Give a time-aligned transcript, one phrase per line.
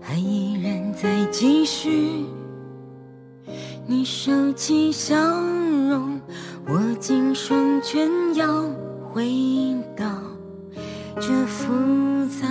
[0.00, 2.24] 还依然在继续。
[3.86, 5.16] 你收起笑
[5.88, 6.20] 容，
[6.68, 8.64] 握紧双拳，要
[9.12, 10.06] 回到
[11.16, 11.72] 这复
[12.26, 12.46] 杂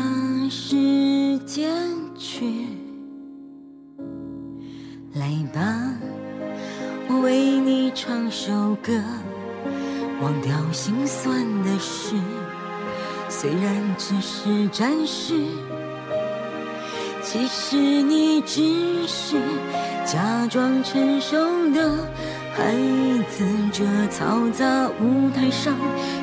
[0.49, 1.69] 世界
[2.17, 2.65] 去。
[5.13, 5.93] 来吧，
[7.07, 8.93] 我为你唱首歌，
[10.21, 12.15] 忘掉心酸的事，
[13.29, 15.33] 虽然只是暂时。
[17.31, 19.39] 其实你只是
[20.03, 21.37] 假装成熟
[21.75, 21.95] 的
[22.55, 22.73] 孩
[23.29, 25.77] 子，这嘈杂舞台上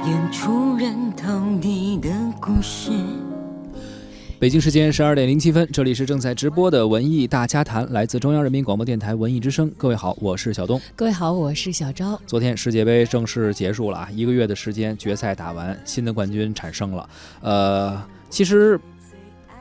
[0.05, 2.09] 演出人头地的
[2.41, 2.91] 故事。
[4.41, 9.71] 北京时间十二点零七分，这里是正在直播的文艺大家谈，来自中央人民广播电台文艺之声。
[9.79, 10.81] 各位好，我是小东。
[10.97, 12.21] 各位好，我是小昭。
[12.27, 17.09] 昨天世界杯正式结束了啊，一个月的时间，决赛打完，新的冠军产生了。
[17.43, 18.81] 呃，其实。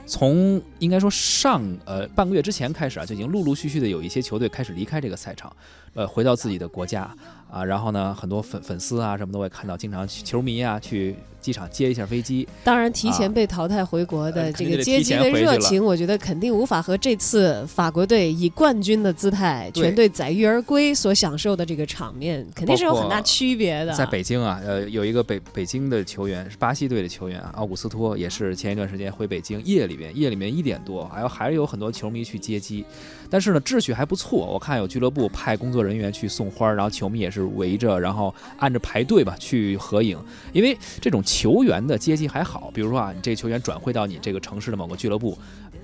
[0.07, 5.53] 从应该说上呃半个月之前开始啊，就已经陆陆续续的有一些球队开始离开这个赛场，
[5.95, 7.09] 呃，回到自己的国家
[7.51, 11.15] 啊，然后呢，很多粉粉丝啊什么都会看到，经常球迷啊去。
[11.45, 23.93] 机场接一下飞机，当然提前被淘汰回国的这个接机的热情，我觉得肯定无法和这次法国队以冠军的姿态全队载誉而归所享受的这个场面，肯定是有很大区别的。
[23.93, 32.85] 在北京啊，呃，有一个北北京的球员是巴西队的球员奥古斯托，也是前一段时间回北京，夜里边夜里面一点很多，还有还是有很多球迷去接机，
[33.29, 40.17] 但是呢，秩序还不错，我看有俱乐部派工作人员去送花，然后球迷也是围着，然后按着排队吧去合影，
[40.53, 41.21] 因为这种。
[41.25, 45.37] 球员的接机还好，比如说啊，你这球员转会到你这个城市的某个俱乐部，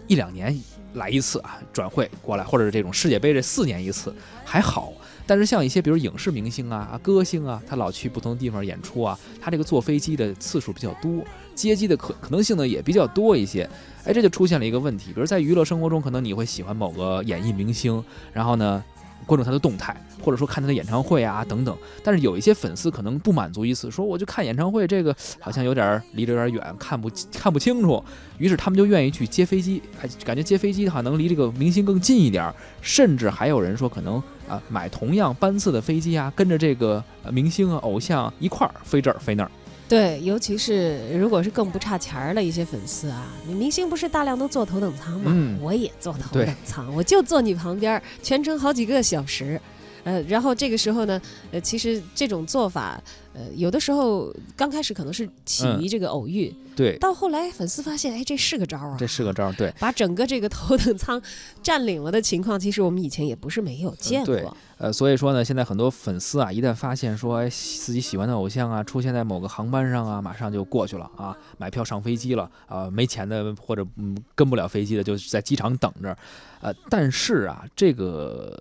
[0.08, 0.58] 一两年
[0.94, 4.94] 来一次啊，转会过来，或者是这种世界杯这四年一次还好。
[5.32, 11.24] 但是像一些比如影视明星啊、歌星啊，他老去不同的地方演出啊，他这个坐飞机的次数比较多，
[11.56, 13.64] 接机的可可能性呢也比较多一些。
[14.04, 18.84] 哎，这就出现了一个问题，比如在娱乐生活中，可能你会喜欢某个演艺明星，然后呢。
[19.26, 21.76] 关注他的动态，或者说看他的演唱会啊等等。
[22.04, 28.04] 但是有一些粉丝可能不满足于此，说我就看演唱会，这个好像有点离着有点远，看不看不清楚。
[28.38, 32.52] 于是他们就愿意去接飞机，还感觉接飞机的话能离这个明星更近一点。
[32.82, 34.16] 甚至还有人说，可能
[34.48, 39.52] 啊买同样班次的飞机啊，跟着这个明星啊偶像一块儿飞这儿飞那儿。
[39.92, 45.32] 对，尤其是如果是更不差钱儿的一些粉丝啊，你明星不是大量都坐头等舱吗？
[45.62, 49.60] 我也坐头等舱，我就坐你旁边，全程好几个小时。
[50.04, 51.22] 呃，然后这个时候呢，
[51.52, 53.00] 呃，其实这种做法。
[53.34, 61.22] 呃，有的时候刚开始可能是起于这个偶遇，对，到后来粉丝发现，哎，这是个招啊，这是个招，对，把整个这个头等舱
[61.64, 64.36] 占领了的情况，其实我们以前也不是没有见过。
[64.36, 64.46] 对，
[64.78, 76.18] 呃，所以说呢，现在很多粉丝啊，一旦发现说，哎，自己喜欢的偶像啊，出现在某个航班上啊，马上就过去了啊，买票上飞机了啊，没钱的或者嗯跟不了飞机的，就在机场等着。
[76.60, 78.56] 呃，但是啊，这个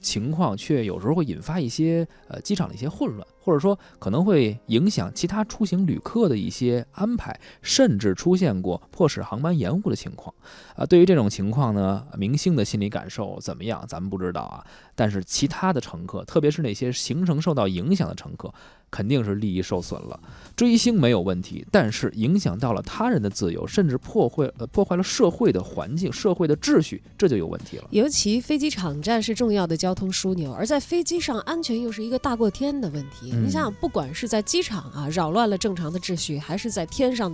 [0.00, 3.26] 情况却有时候会引发一些呃机场的一些混乱。
[3.42, 10.34] 或者说可能会影响其他出行旅客的一些安排，甚至出现过迫使航班延误的情况。
[10.74, 14.64] 啊，对于这种情况呢，明星的心理感受怎么样，咱们不知道啊。
[14.94, 18.52] 但是其他的乘客，特别是那些行程受到影响的乘客。
[18.92, 20.18] 肯定是利益受损了，
[20.56, 27.84] 追星没有问题，但是影响到了他人的自由，甚至破坏呃破坏了社会的环境、社会的秩序，这就有问题了。
[27.90, 33.30] 尤其飞机场站是重要的交通枢纽，而在飞机上安全又是一个大过天的问题。
[33.30, 37.32] 你想想，不管是在机场啊扰乱了正常的秩序，还是在天上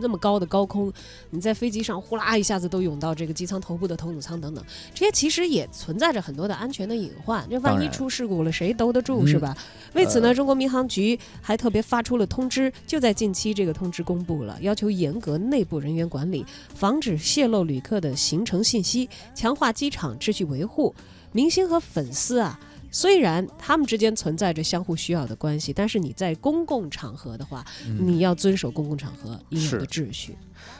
[0.00, 0.92] 那么高的高空，
[1.30, 4.64] 你在飞机上呼啦一下子都涌到这个机舱头部的头等舱等等，
[4.94, 7.46] 这些其实也存在着很多的安全的隐患。
[7.50, 9.54] 这万一出事故了，谁兜得住是吧？
[9.92, 10.86] 为此呢，中国民航。
[10.86, 20.94] 局还特别发出了通知，就在近期，这个通知公布了，要求严格内部人员管理，防止泄露旅客的行程信息，强化机场秩序维护。
[21.32, 22.58] 明星和粉丝啊，
[22.92, 27.64] 虽然他们之间存在着相互需要的关系，但是你在公共场合的话，
[27.98, 30.36] 你要遵守公共场合应有的秩序。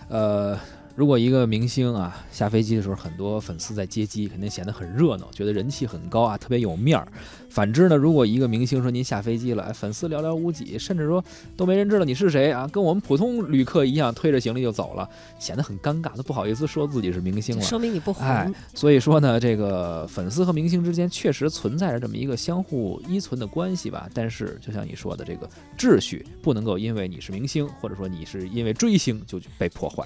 [0.09, 0.56] 呃。
[0.96, 7.06] 如果一个明星啊下飞机的时候，很多粉丝在接机，肯定显得很热闹，觉得人气很高啊，特别有面儿。
[7.50, 11.22] 反之呢，如果一个明星说您下飞机了，粉丝寥寥无几，甚至说
[11.54, 15.06] 都没人知道你是谁啊，跟我们普通旅客一样，推着行李就走了，
[15.38, 18.26] 显得很尴尬，都不好意思说自己是明星了，说明你不红。
[18.26, 24.08] 哎，所以说呢，这个粉丝和明星之间确实存在着这么一个相互依存的关系吧。
[24.14, 25.46] 但是，就像你说的，这个
[25.76, 30.02] 秩序不能够因为你是明星，或者说你是因为追星就被破坏。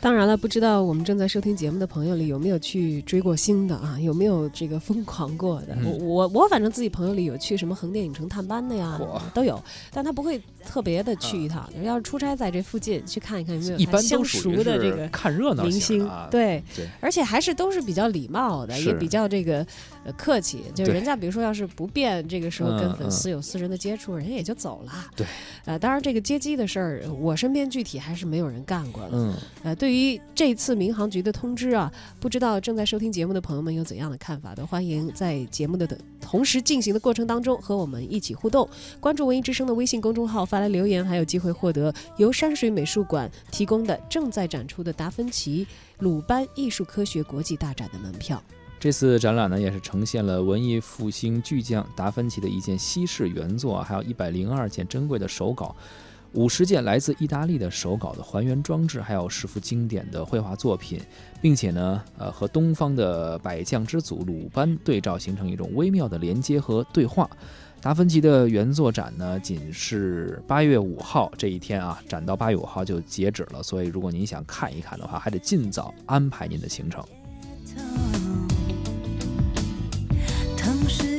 [0.00, 0.23] 当然。
[0.24, 3.98] 然了，不知道我们正在收听节目的朋友里有没有去追过星的啊？
[4.00, 5.76] 有没有这个疯狂过的？
[5.76, 8.98] 嗯我我我反正自己朋友里有去什么横店影城探班的呀，
[9.34, 9.62] 都有，
[9.92, 11.68] 但他不会特别的去一趟。
[11.82, 16.62] 要是出差在这附近去看一看有没有一般他相都属于熟的这个看热闹明星啊，，对。
[16.74, 19.66] 对而且还是都是比较礼貌的，也比较这个
[20.04, 20.62] 呃客气。
[20.74, 24.92] 就是人家比如说要是不便这个时候跟嗯粉丝有私人的接触，人家也就走了。
[25.14, 25.26] 对，
[25.66, 29.10] 呃，当然这个接机的事儿，我身边具体还是没有人干过的。
[29.12, 29.34] 嗯，
[29.64, 34.64] 呃，对于这次民航局的通知啊，不知道正在收听节目的朋友们有怎样的看法都？
[34.66, 38.68] 欢迎在节目的的同时进行的过程当中和我们一起互动。
[39.00, 45.66] 关注文艺之声的微信公众号发来留言，还有机会获得由山水美术馆提供的正在展出的达芬奇
[45.98, 48.42] 鲁班艺术科学国际大展的门票。
[48.80, 55.74] 这次展览呢，也是呈现了文艺复兴巨匠达芬奇的一件西式原作，还有一百零二件珍贵的手稿，
[56.34, 61.00] 五十件来自意大利的手稿的还原装置，还有十幅经典的绘画作品，
[61.40, 67.30] 并且呢，呃，和东方的百将之祖鲁班对照，形成一种微妙的连接和对话。
[67.80, 77.04] 达芬奇的原作展呢，仅是八月五号这一天啊，展到八月五号就截止了，所以如果您想看一看的话，还得尽早安排您的行程。
[80.56, 81.13] 同时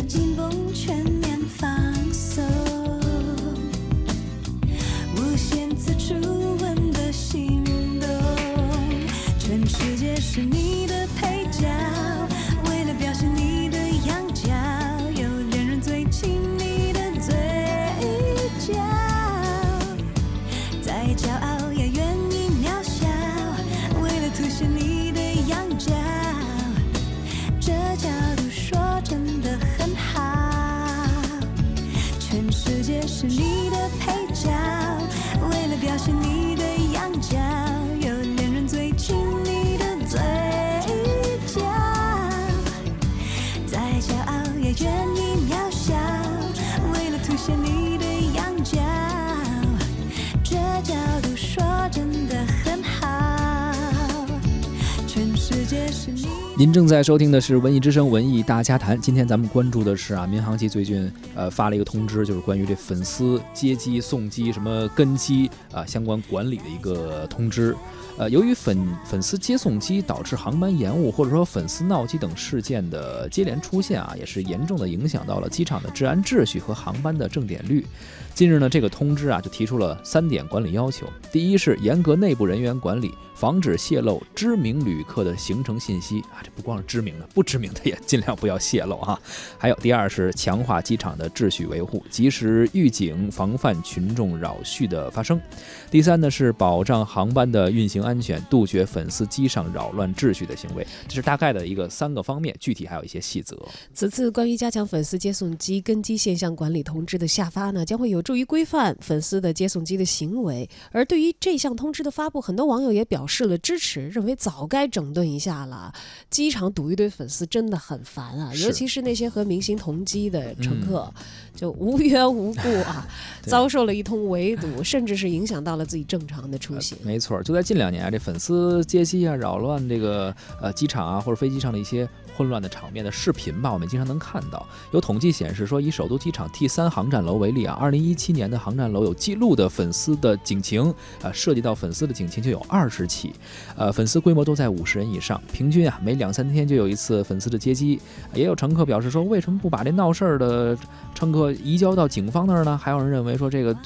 [56.58, 58.98] 您正在收听的是《文艺之声·文艺大家谈》。
[59.02, 67.76] 今天咱们关注的是啊，民航局最近呃发了一个通知，就是关于这粉丝接机、送机、什么跟机啊相关管理的一个通知。
[68.18, 77.86] 呃，由于粉粉丝接送机导致航班延误，或者说粉丝闹机等事件的接连出现啊，也是严重的影响到了机场的治安秩序和航班的正点率。
[78.34, 89.20] 近日呢，这个通知啊就提出了三点管理要求：第一是严格内部人员管理，防止泄露知名旅客的行程信息，这不光是知名的，不知名的也尽量不要泄露啊。
[89.58, 95.42] 还有第二是强化机场的秩序维护，及时预警，防范群众扰序的发生。
[95.90, 100.86] 第三呢是保障航班的运行安全，杜绝粉丝机上扰乱秩序的行为。
[101.08, 103.58] 这是大概的一个三个方面，具体还有一些细则。
[103.94, 110.70] 此次关于加强粉丝接送机跟机现象管理通知的下发呢，将会有助于规范粉丝的接送机的行为。
[110.92, 115.94] 而对于这项通知的发布，很多网友也表示了支持，认为早该整顿一下了。
[116.36, 121.10] 机场堵一堆粉丝真的很烦啊，尤其是那些和明星同机的乘客，
[121.56, 123.08] 就无缘无故啊
[123.48, 126.98] 遭受了一通围堵，甚至是影响到了自己正常的出行。
[127.06, 132.06] 没错，就在近两年啊，这粉丝接机啊，扰乱这个呃机场啊或者飞机上的一些
[132.36, 134.68] 混乱的场面的视频吧，我们经常能看到。
[134.92, 143.32] 有统计显示说，以首都机场 T 三航站楼为例啊，二零一七年的航站楼有记录的粉丝的警情啊，涉及到粉丝的警情就有二十起，
[143.78, 148.00] 呃，粉丝规模都在五十人以上，平均啊每两两三天就有一次粉丝的接机。
[148.34, 150.76] 也有乘客表示说，为什么不把这闹事儿的
[151.14, 152.76] 乘客移交到警方那儿呢？
[152.76, 153.78] 还有人认为说，这个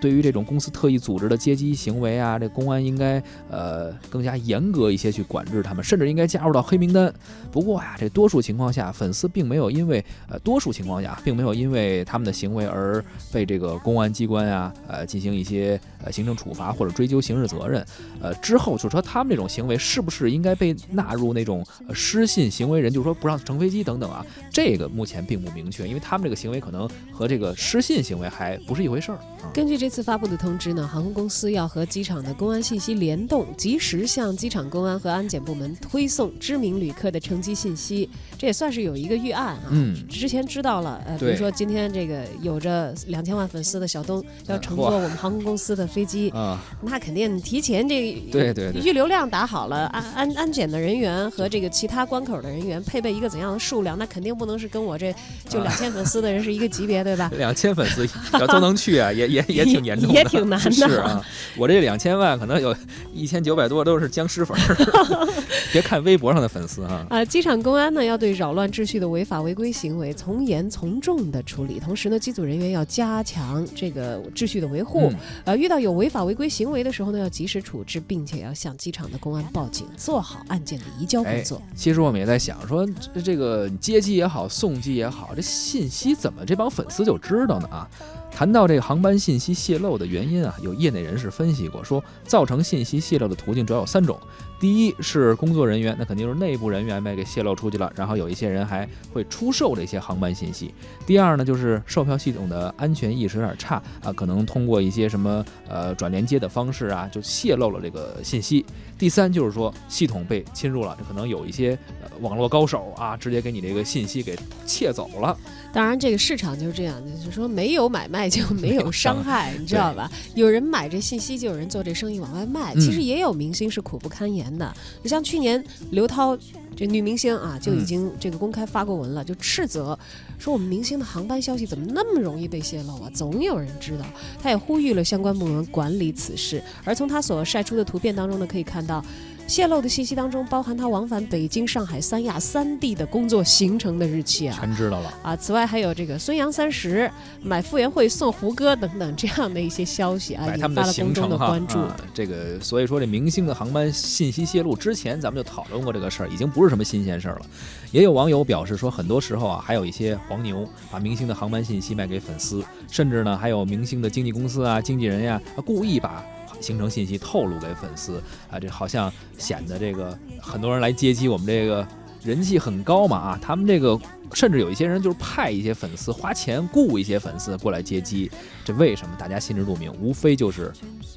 [0.00, 7.14] 对于这种公司特意组织的接机行为啊，这公安应该呃更加严格一些去管制他们，甚至应该加入到黑名单。
[7.52, 13.02] 不过呀，这多数情况下，粉丝并没有因为呃多数情况下并没有因为他们的行为而
[13.32, 17.86] 被这个公安机关啊呃进行一些呃行政处罚或者追究刑事责任。
[18.20, 29.50] 呃之后就说他们这种行为是不是应该被纳入那种呃失信行为人，就是说不让乘飞机等等啊，这个目前并不明确，因为他们这个行为可能和这个失信行为还不是一回事儿啊。
[29.52, 38.08] 根据这次发布的通知呢，航空公司要和机场的公安信息联动，及时向机场公安和安检部门推送知名旅客的乘机信息。
[38.38, 39.68] 这也算是有一个预案啊。
[39.70, 55.12] 嗯之前知道了，呃，比如说今天这个有着两千万粉丝的小东要呃乘坐我们航空公司的飞机，啊，那肯定提前这对对对预流量打好了，安安安检的人员和这个其他关口的人员配备一个怎样的数量，那肯定不能是跟我这
[55.48, 57.28] 就两千粉丝的人是一个级别，对吧？
[57.36, 60.70] 两千粉丝要都能去啊，也也也挺严重的，也挺难的。
[60.70, 61.20] 是啊，
[61.56, 62.74] 我这两千万可能有
[63.12, 65.34] 一千九百多都是僵尸粉儿。
[65.72, 67.04] 别看微博上的粉丝啊。
[67.10, 75.12] 啊，机场公安呢要对扰乱秩序的违法违规行为从严从重的处理，同时呢，机组人员要加强这个秩序的维护。
[75.44, 81.60] 呃，遇到有违法违规行为的时候呢，要及时处置，并且要向机场的公安报警，做好案件的移交工作。
[81.74, 82.86] 其实我们也在想说，
[83.24, 87.88] 这个接机也好，送机也好，这信息怎么这帮粉丝就知道呢啊？
[88.34, 94.18] 谈到这个航班信息泄露的原因啊，有业内人士分析过，说造成信息泄露的途径主要有三种。
[94.58, 97.92] 第一是工作人员，那肯定是内部人员呗，给泄露出去了。
[97.94, 100.74] 然后有一些人还会出售这些航班信息。
[101.06, 108.64] 第二呢，就是售票系统的安全意识有点差啊，可能通过一些什么呃转连接的方式啊，就泄露了这个信息。
[108.98, 111.78] 第三就是说系统被侵入了，这可能有一些
[112.20, 114.36] 网络高手啊，直接给你这个信息给
[114.66, 115.36] 窃走了。
[115.74, 120.08] 当然，这个市场就是这样，就是说没有买卖就没有伤害，你知道吧？
[120.36, 122.72] 有人买这信息，就有人做这生意往外卖。
[122.74, 124.72] 其实也有明星是苦不堪言的。
[125.02, 126.38] 你像去年刘涛
[126.76, 129.98] 这女明星啊，就已经这个公开发过文了，就斥责
[130.38, 133.10] 说我们明星的航班消息怎么那么容易被泄露啊？
[133.12, 134.04] 总有人知道。
[134.40, 136.62] 他也呼吁了相关部门管理此事。
[136.84, 139.04] 而从他所晒出的图片当中呢，可以看到。
[139.46, 145.36] 泄露的信息当中包含他往返北京、上海、三亚三地的工作行程的日期啊，全知道了啊。
[145.36, 147.10] 此外还有这个孙杨三十
[147.42, 151.78] 买傅园慧送胡歌等等这样的一些消息啊，引发了公众的关注。
[152.12, 157.46] 这个所以说这明星的航班信息泄露之前咱们就讨论过这个事儿，已经不是什么新鲜事儿了。
[157.92, 166.24] 也有网友表示说，很多时候啊，还有一些黄牛把明星的航班信息卖给粉丝，甚至呢还有明星的经纪公司啊、经纪人呀，故意把。
[166.60, 171.86] 形成信息透露给粉丝啊，这好像显得这个很多人来接机，我们这个
[172.22, 173.98] 人气很高嘛啊，他们这个
[174.32, 178.30] 甚至有一些人就是派一些粉丝花钱雇一些粉丝过来接机，
[178.64, 179.92] 这为什么大家心知肚明？
[180.00, 180.72] 无非就是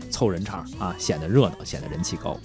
[0.09, 2.37] 凑人场啊，显得热闹，显得人气高。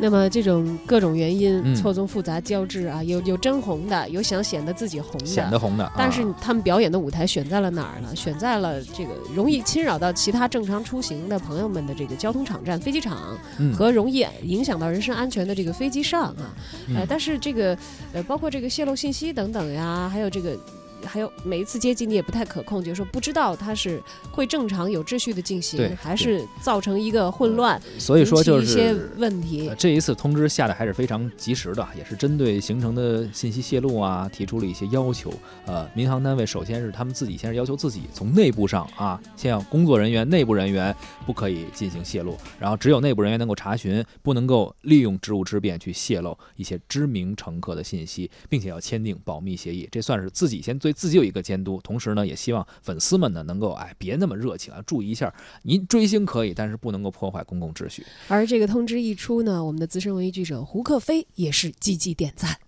[0.00, 5.92] 那么这种各种原因错综复杂交织啊，有有真红的，有想显得自己红的，显得红的。
[5.96, 8.16] 但是他们表演的舞台选在了哪儿呢？
[8.16, 13.38] 选在了这个容易侵扰到其他正常出行的朋友们的这个交通场站、飞机场
[13.76, 16.54] 和容易影响到人身安全的这个飞机上啊。
[16.94, 17.76] 呃，但是这个
[18.12, 20.58] 呃，包括这个泄露信息等等呀，还有这个。
[21.04, 29.70] 还有每一次接机你也不太可控，就是说不知道它是会正常有秩序的进行，还是造成一个混乱，所以说就是一些问题。
[29.78, 35.32] 这一次通知下的还是非常及时的，也是针对行程的信息泄露啊提出了一些要求。
[35.66, 49.88] 呃，民航单位首先是他们自己先是要求自己从内部上啊，先要工作人员、内部人员不可以进行泄露，然后只有内部人员能够查询，不能够利用职务之便去泄露一些知名乘客的信息，并且要签订保密协议。
[49.90, 50.89] 这算是自己先最。
[50.92, 55.32] 自己有一个监督，同时呢，也希望粉丝们呢能够哎别那么热情啊，注意一下，
[55.62, 58.04] 您追星可以，但是不能够破坏公共秩序。
[58.28, 62.58] 而这个通知一出呢，我们的资深文艺记者胡克飞也是积极点赞。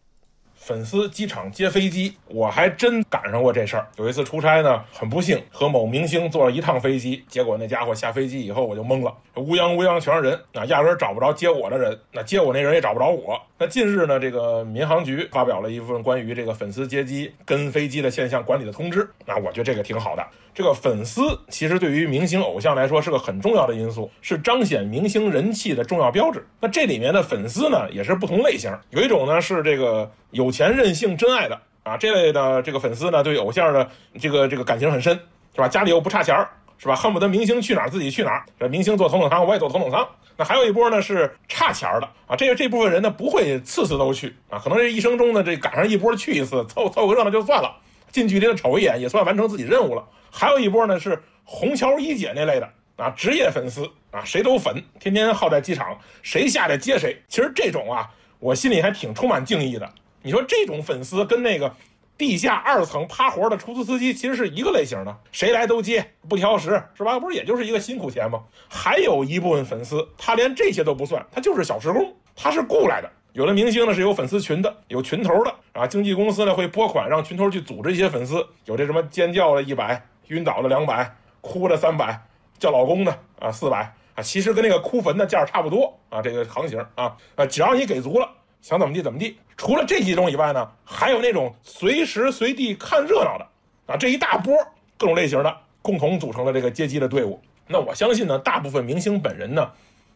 [0.65, 3.89] 粉丝机场接飞机，我还真赶上过这事儿。
[3.97, 13.37] 有一次出差呢，很不幸和某明星坐了一趟飞机，结果那家伙下飞机以后我就懵了，乌泱乌泱全是人，那压根找不着接我的人，那接我那人也找不着我。
[13.59, 20.25] 那近日呢，这个民航局发表了一份关于这个粉丝接机跟飞机的现象管理的通知，那我觉得这个挺好的。
[20.55, 26.47] 这个粉丝其实对于明星偶像来说是个很重要的因素，是彰显明星人气的重要标志。
[26.61, 33.89] 那这里面的粉丝呢，也是不同类型，有一种呢是这个有钱任性真爱的啊，这类的这个粉丝呢，对偶像的
[34.21, 35.19] 这个这个感情很深，
[35.55, 35.69] 是吧？
[35.69, 36.95] 家里又不差钱儿，是吧？
[36.95, 40.07] 恨不得明星去哪儿自己去哪儿，这明星坐头等舱我也坐头等舱。
[40.37, 47.77] 那还有一波呢是差钱儿的啊，这这部分人呢不会次次都去啊，可能这一生中呢这赶上一波去一次，凑凑个热闹就算了，
[48.13, 50.07] 近距离的瞅一眼也算完成自己任务了。
[50.31, 57.21] 还有一波呢，是虹桥一姐那类的啊，职业粉丝啊，谁都粉，天天耗在机场，谁下来接谁。
[57.27, 59.91] 其实这种啊，我心里还挺充满敬意的。
[60.23, 61.75] 你说这种粉丝跟那个
[62.17, 67.19] 地下二层趴活的出租司机其实是一个类型的，谁来都接，不挑食，是吧？
[67.19, 68.43] 不是也就是一个辛苦钱吗？
[68.69, 73.11] 还有一部分粉丝，他连这些都不算，他就是小时工，他是雇来的。
[73.33, 80.03] 有的明星呢是有粉丝群的，有群头的啊，经纪公司呢会拨款让群头去组织一些粉丝，有这什么尖叫的一百。
[80.29, 82.19] 晕倒了两百，哭了三百，
[82.59, 88.27] 叫老公的啊四百啊，其实跟那个哭坟的价差不多啊，这个行情啊啊，只要你给足了，
[88.63, 89.37] 想怎么地怎么地。
[89.59, 93.47] 除了这几种以外呢，还有那种随时随地看热闹的
[93.87, 94.57] 啊，这一大波
[94.97, 97.39] 各种类型的共同组成了这个接机的队伍。
[97.67, 99.71] 那我相信呢，大部分明星本人呢，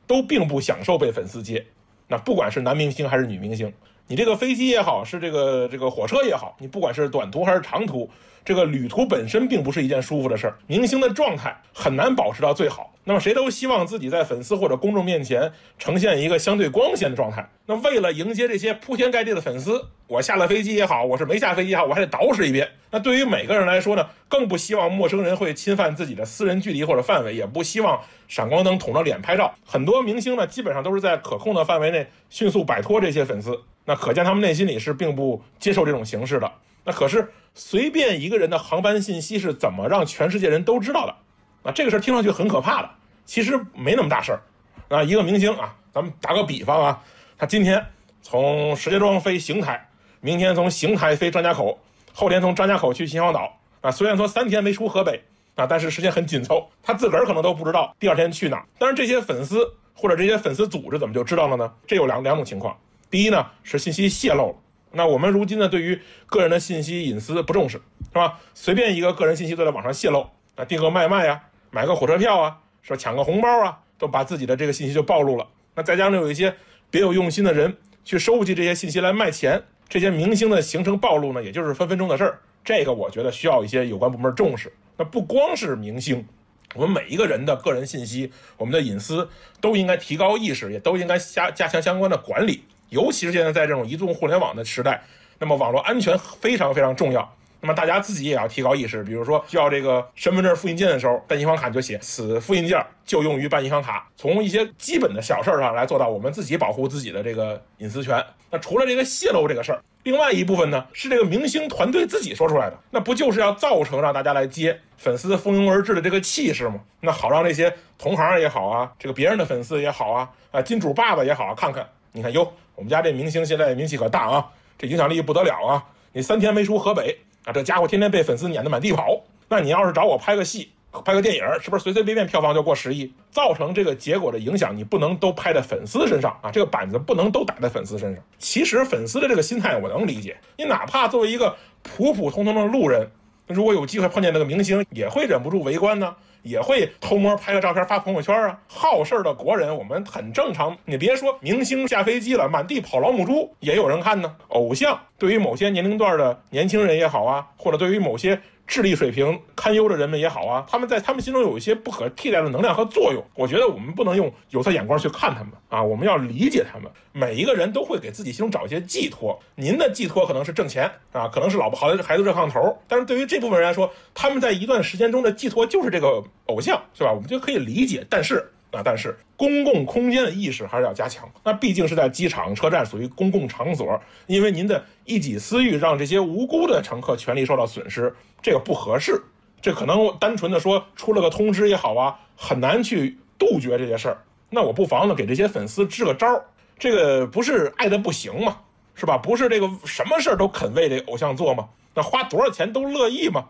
[0.06, 1.66] 都并不享受被粉丝接。
[2.08, 3.72] 那不管是男明星还是女明星，
[4.08, 8.08] 你这个飞机也好，是这个这个火车也好，你不管是短途还是长途，
[8.44, 10.56] 这个旅途本身并不是一件舒服的事儿。
[10.68, 12.92] 明星的状态很难保持到最好。
[13.02, 17.48] 那么谁都希望自己在粉丝或者公众面前呈现一个相对光鲜的状态。
[17.66, 22.68] 那为了迎接这些铺天盖地的粉丝，我下了飞机也好，我是没下飞机也好，我还得捯饬一遍。
[22.92, 29.52] 那对于每个人来说呢，更不希望陌生人会侵犯自己的私人距离或者范围，也不希望闪光灯捅着脸拍照。
[29.64, 33.60] 很多明星呢，基本上都是在可控的范围内迅速摆脱这些粉丝。
[33.86, 36.52] 那可见他们内心里是并不接受这种形式的。
[36.84, 41.14] 那可是随便一个人的航班信息是怎么让全世界人都知道的？
[41.62, 42.90] 那这个事儿听上去很可怕的，
[43.24, 44.40] 其实没那么大事儿。
[44.88, 47.02] 啊，一个明星啊，咱们打个比方啊，
[47.38, 47.84] 他今天
[48.22, 49.88] 从石家庄飞邢台，
[50.20, 51.78] 明天从邢台飞张家口，
[52.12, 53.58] 后天从张家口去秦皇岛。
[53.80, 55.22] 啊，虽然说三天没出河北
[55.54, 58.66] 啊，但是时间很紧凑，他自个儿可能都不知道第二天去哪儿。
[58.78, 59.58] 但是这些粉丝
[59.94, 61.72] 或者这些粉丝组织怎么就知道了呢？
[61.86, 62.76] 这有两两种情况。
[63.10, 64.54] 第一呢是信息泄露了，
[64.92, 67.80] 那我们如今呢对于个人的信息隐私不重视，
[68.12, 68.40] 是吧？
[68.54, 72.96] 随便一个个人信息都在网上泄露，啊，订个外卖呀，买个火车票啊，是吧？
[72.96, 75.46] 抢个红包啊，都把自己的这个信息就暴露了。
[75.74, 76.54] 那再加上有一些
[76.90, 82.40] 别有用心的人去收集这些信息来卖钱，这些明星的形成暴露呢，也就是分分钟的事儿。
[82.64, 84.72] 这个我觉得需要一些有关部门重视。
[84.96, 86.26] 那不光是明星，
[86.74, 89.28] 我们每一个人的个人信息，我们的隐私
[89.60, 92.64] 都应该提高意识，也都应该加加强相关的管理。
[92.88, 95.02] 尤其是现在在这种移动互联网的时代，
[95.38, 97.32] 那么网络安全非常非常重要。
[97.60, 104.06] 那么大家自己也要提高意识，比如说需要这个身份证复印件的时候，办银行卡就写此复印件就用于办银行卡。
[104.14, 108.24] 从一些基本的小事儿上来做到我们自己保护自己的这个隐私权。
[108.50, 116.78] 那除了这个泄露这个事儿，另外一部分呢是这个明星团队自己说出来的，那不就是要造成让大家来接粉丝蜂拥而至的这个气势吗？
[117.00, 122.52] 那好让这些同行也好啊，这个别人的粉丝也好啊，啊金主爸爸也好啊，看看你看哟。
[122.76, 124.46] 我们家这明星现在名气可大啊，
[124.78, 125.82] 这影响力不得了啊！
[126.12, 129.18] 你三天没出河北啊，这家伙天天被粉丝撵得满地跑。
[129.48, 130.70] 那你要是找我拍个戏、
[131.04, 133.10] 拍个电影，是不是随随便便票房就过十亿？
[133.30, 136.50] 造成这个结果的影响，你不能都拍在粉丝身上啊！
[136.50, 138.22] 这个板子不能都打在粉丝身上。
[138.38, 143.08] 其实粉丝的这个心态我能理解，你哪怕作为一个普普通通的路人，
[143.46, 146.14] 如果有机会碰见那个明星，也会忍不住围观呢。
[146.42, 148.56] 也会偷摸拍个照片发朋友圈啊！
[148.68, 150.78] 好事的国人，我们很正常。
[150.84, 154.32] 你别说明星下飞机了，满地跑老母猪也有人看呢。
[154.50, 158.40] 偶像对于某些年龄段的年轻人也好啊，或者对于某些。
[158.66, 163.24] 智力水平堪忧的人们也好啊，他们在他们心中有一些不可替代的能量和作用。
[163.34, 166.90] 我觉得我们不能用有色眼光去看他们啊，我们要理解他们。
[167.12, 169.38] 每一个人都会给自己心中找一些寄托。
[169.54, 172.76] 您的寄托可能是挣钱啊，可能是老婆孩子孩子热炕头。
[172.88, 177.12] 但是对于这部分人来说，他们在一段时间中的寄托就是这个偶像，是吧？
[177.12, 178.06] 我们就可以理解。
[178.10, 178.52] 但是。
[178.76, 181.28] 啊，但是公共空间的意识还是要加强。
[181.42, 189.20] 那毕竟是在机场、车站，属于公共场所，因为您的一己私欲让这些无辜的乘客权利受到损失，这个不合适。
[189.60, 194.18] 这可能单纯的说出了个通知也好啊，很难去杜绝这些事儿。
[194.50, 196.44] 那我不妨呢给这些粉丝支个招儿，
[196.78, 198.58] 这个不是爱的不行吗？
[198.94, 199.18] 是吧？
[199.18, 201.68] 不是这个什么事儿都肯为这偶像做吗？
[201.94, 203.46] 那花多少钱都乐意吗？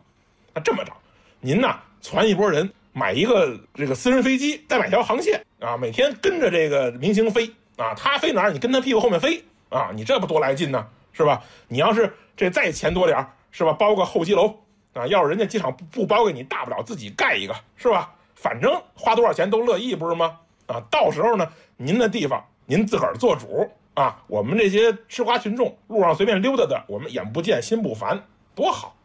[0.55, 0.93] 那这么着，
[1.41, 2.73] 您呐传一波人。
[2.99, 11.43] 买一个这个私人飞机，再买条航线啊，每天跟着这个明星飞啊，他飞哪儿，你跟他屁股后面飞啊，你这不多来劲呢，是吧？
[11.69, 13.73] 你要是这再钱多点儿，是吧？
[13.75, 14.61] 包个候机楼
[14.95, 18.15] 啊，要是人家机场不不包给你，大不了自己盖一个，是吧？
[18.35, 20.39] 反正花多少钱都乐意，不是吗？
[20.65, 28.97] 啊，到时候呢，您的地方您自个儿做主啊，我们这些吃瓜群众路上随便溜达的，我们眼不见心不烦，多好。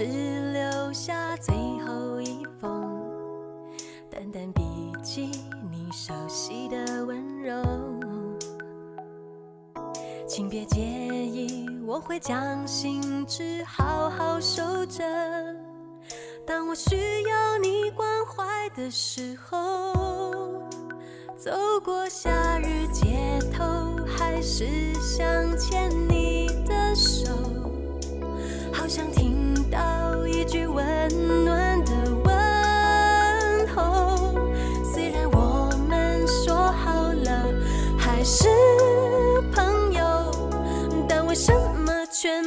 [0.00, 0.06] 只
[0.54, 2.90] 留下最后一封，
[4.08, 4.62] 淡淡笔
[5.02, 5.30] 记，
[5.70, 7.62] 你熟悉的温柔。
[10.26, 15.04] 请别介意，我会将信纸好好收着。
[16.46, 19.92] 当我需要你关怀的时候，
[21.36, 21.50] 走
[21.84, 25.20] 过夏日街头，还是想
[25.58, 27.28] 牵你的手。
[28.72, 29.39] 好想听
[30.50, 30.84] 句温
[31.44, 31.92] 暖的
[32.24, 34.34] 问候，
[34.82, 37.54] 虽然我们说好了
[37.96, 38.48] 还是
[39.54, 40.02] 朋友，
[41.08, 41.52] 但为什
[41.86, 42.42] 么却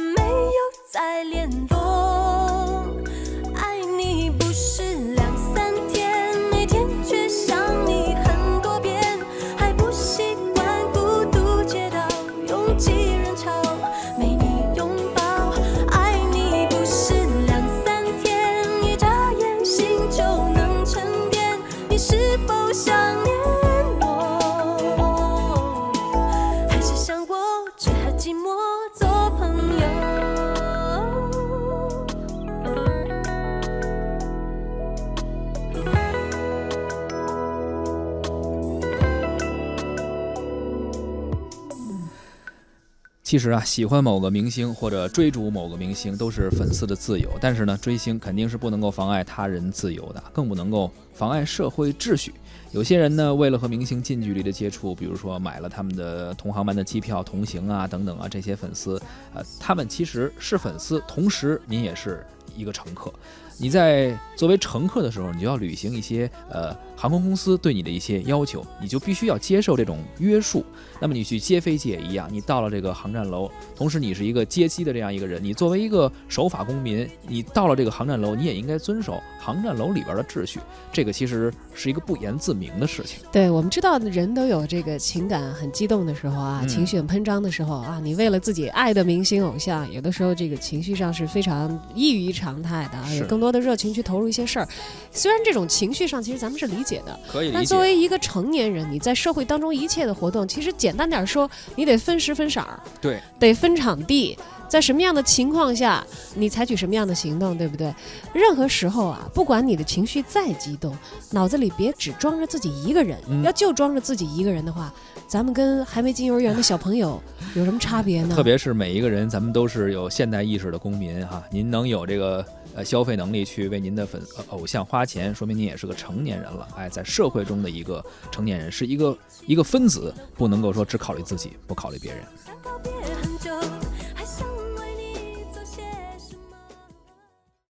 [43.34, 52.32] 其实啊，喜欢某个明星或者追逐某个明星都是粉丝的自由，但是呢，追星肯定是不能够妨碍他人自由的，更不能够妨碍社会秩序。
[52.70, 59.02] 有些人呢，为了和明星近距离的接触，比如说买了他们的同航班的机票同行啊，等等啊，这些粉丝，
[59.34, 62.24] 呃，他们其实是粉丝，同时您也是
[62.56, 63.12] 一个乘客。
[63.58, 70.64] 你在作为乘客的时候，你就要履行一些呃航空公司对你的一些要求，你就必须要接受这种约束。
[71.00, 80.58] 那么你去接飞机也一样，你到了这个航站楼，同时你是一个接机的这样一个人，你作为一个守法公民，你到了这个航站楼，你也应该遵守航站楼里边的秩序。
[80.92, 83.20] 这个其实是一个不言自明的事情。
[83.30, 94.68] 对我们知道，人都有这个情感很激动的时候啊，嗯情绪很喷张的时候啊，你为了自己爱的明星偶像，有的时候这个情绪上是非常异于常态的有更多的热情去投入一些事儿。
[95.10, 97.54] 虽然这种情绪上其实咱们是理解的，可以理解。
[97.54, 104.36] 但作为一个成年人，你在社会当中一切的活动，其实简单点说，你得分时分色儿，对，得分场地，
[104.68, 106.04] 在什么样的情况下，
[106.34, 107.94] 你采取什么样的行动，对不对？
[108.32, 110.96] 任何时候啊，不管你的情绪再激动，
[111.30, 113.18] 脑子里别只装着自己一个人。
[113.28, 114.92] 嗯要就装着自己一个人的话，
[115.28, 117.22] 咱们跟还没进幼儿园的小朋友
[117.54, 118.34] 有什么差别呢？
[118.34, 121.42] 特别是每一个人，咱们都是有现代意识的公民哈。
[121.50, 126.68] 您能有这个呃消费能力去为您的粉呃偶像花钱，说明您也是个成年人了。
[126.76, 132.24] 哎，在社会中的一个成年人，是一个一个分子，不能够说只考虑自己，不考虑别人。